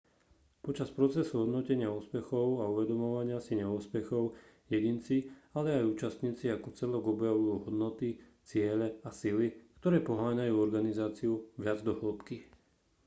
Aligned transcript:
počas 0.65 0.89
procesu 0.99 1.33
hodnotenia 1.45 1.89
úspechov 1.99 2.47
a 2.65 2.65
uvedomovania 2.73 3.37
si 3.45 3.53
neúspechov 3.61 4.23
jedinci 4.73 5.17
ale 5.57 5.69
aj 5.77 5.89
účastníci 5.93 6.45
ako 6.49 6.67
celok 6.79 7.03
objavujú 7.13 7.53
hodnoty 7.69 8.09
ciele 8.49 8.87
a 9.07 9.13
sily 9.19 9.47
ktoré 9.79 9.97
poháňajú 10.09 10.53
organizáciu 10.67 11.33
viac 11.63 11.79
do 11.87 11.93
hĺbky 11.99 12.37